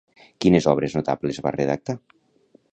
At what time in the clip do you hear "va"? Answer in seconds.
1.49-1.53